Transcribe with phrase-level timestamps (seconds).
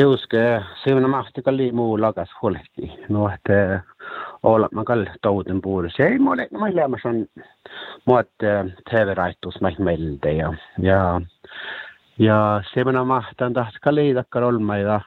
[0.00, 2.92] Tiuske, siinä mahti kalli muu lagas huolehti.
[3.08, 3.80] No, että
[4.42, 6.02] olla mä kall touten puolessa.
[6.02, 7.26] Ei mulle, mä elämässä on
[8.04, 8.28] muut
[8.90, 11.20] TV-raittus meiltä ja, ja,
[12.18, 15.00] ja semmoinen mahtan tahti kalli takkar olma ja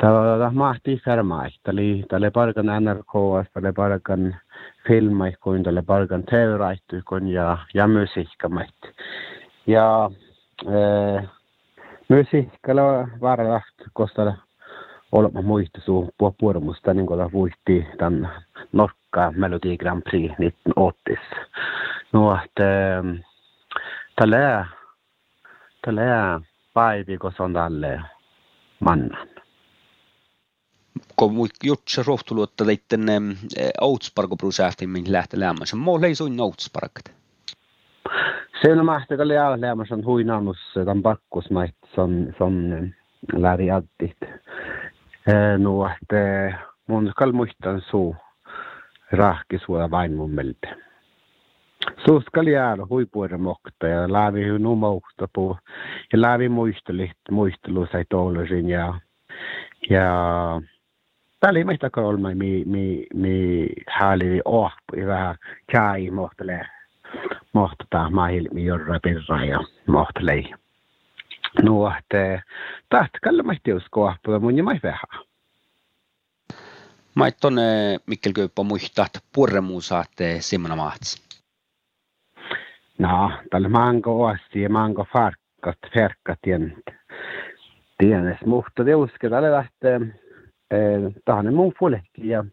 [0.00, 1.50] Tämä mahti färmai.
[1.62, 3.12] Täli tälle parkan NRK,
[3.54, 4.36] tälle parkan
[4.88, 8.74] filmaikkoin, tälle parkan TV-raittuikon ja, ja musiikkamait.
[9.66, 10.10] Ja
[10.66, 11.30] äh,
[12.08, 14.36] musiikkalla varalaht kostalla
[15.12, 20.32] olema muista suu puormusta niin kuin vuitti tämän Norkka Melodi Grand Prix
[20.74, 21.66] 1980.
[22.12, 22.64] No, että
[24.16, 24.66] tällä
[25.84, 26.40] tällä
[26.74, 28.00] päivi, kun on tälle
[28.80, 29.28] mannan
[31.16, 33.06] kun jutsa rohtulu, että leitten
[33.80, 35.76] outsparko brusähti, min lähti lämmässä.
[35.76, 37.04] Mo leisuin outsparkat.
[38.62, 38.86] Se on
[39.60, 42.94] lämmässä on huinaamus tämän pakkusmait, son, son
[43.32, 44.16] läri addit.
[45.58, 46.52] No, että
[46.86, 48.16] mun skal muistan suu
[49.12, 50.76] rahki suoja vain mun meiltä.
[52.06, 55.58] Suust skal jäädä huipuiden mokta ja lävi nu mokta på
[56.12, 59.00] ja lävi muistelit muistelu sai toulusin ja
[59.90, 60.10] ja
[61.40, 65.36] Täällä ei meistä kolme, mi, mi, mi hääli ohpui vähän
[65.72, 66.68] käy mohtele,
[67.52, 70.44] mohtata mahilmi jorra pirra ja mohtele.
[71.62, 72.42] nu ahte
[72.88, 75.06] tahtkalla mahtiuskoa puhumuni maipäha.
[77.14, 81.22] Ma tonne Mikkel Köyppä muistat purremuun saatte Simona Maats.
[82.98, 86.84] No, tällä mango oasti ja mango farkkat, ferkkat tient.
[87.98, 90.00] Tienes muhto deuske tälle lähtee.
[90.70, 92.44] Eh, tahanne mun fuolehki ja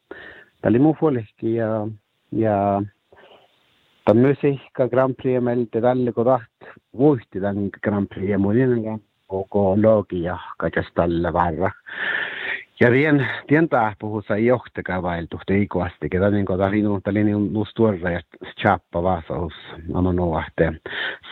[0.61, 1.87] tälle mun fuolehki ja
[2.31, 2.81] ja
[4.05, 6.52] ta musiikka Grand Prix meelde talle kui taht
[6.97, 8.97] Voistidan Grand Prix Molinanga
[9.29, 11.71] og Logia Kajastal Varra.
[12.79, 18.11] Ja bien, bien taas puhussa johtaka vaeltuhte ikuasti, ketä niin kuin tahin uuttelin uus tuorra
[18.11, 18.21] ja
[18.61, 19.53] chappa vasaus,
[19.93, 20.73] anno nuohte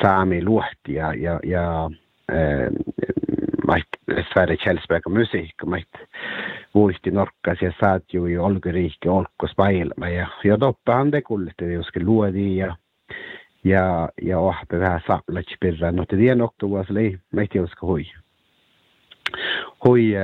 [0.02, 1.90] saami luhti ja, ja, ja
[2.32, 2.70] eh,
[3.68, 3.88] mait
[4.34, 5.88] Sverige Kjellsberg och musik, mait
[6.74, 11.90] vuosti norkas ja saat ju i olkuriikki olkko spailma ja, ja toppa hande kullet, jos
[11.96, 12.76] luodi ja
[13.62, 16.94] jag jag uppe vid här sapplatchbilden och det är nog då var så
[17.30, 18.16] mäktigt jag ska hoj.
[19.80, 20.16] Hoj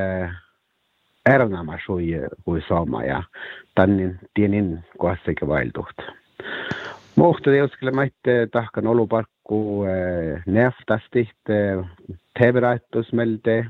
[1.23, 3.23] är det när hoj hoj samma ja.
[3.73, 6.01] Den den in kuassika vaildot.
[7.13, 9.85] Mohto det skulle mätte tahkan oluparkku
[10.45, 11.29] näftasti
[12.37, 13.67] teeverätus melde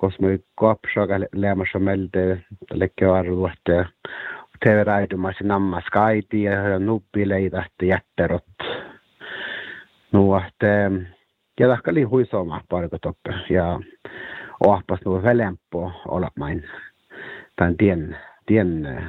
[0.00, 3.86] kus me kapsaga lämasa melde lekkearvu että
[4.64, 8.57] teeveräitumasi nammas kaiti ja nuppi leidahti jätterot
[10.12, 10.90] No, että
[11.60, 13.80] ja tahka oli huisoma parko toppe ja
[14.66, 16.64] ohpas nuo velempo olla main
[17.56, 18.16] tämän tien,
[18.46, 19.02] tien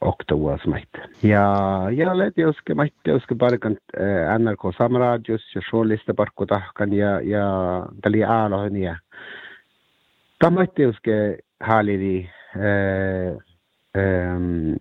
[0.00, 0.88] oktovuosmait.
[1.22, 1.44] Ja
[1.90, 7.46] ja let joske mait joske parkan äh, NRK Samradius ja journalista parkko tahkan ja ja
[8.02, 8.96] tali aalohon ja
[10.38, 13.36] tamait joske haaliri äh,
[13.96, 14.76] ähm,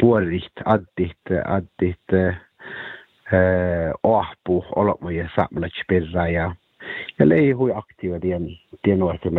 [0.00, 2.18] puolist addit addit
[3.34, 6.54] äh, ohpu olotmoja samlats pirra ja
[7.18, 8.48] ja lei hui aktiiva tien
[8.82, 9.34] tien nuorten.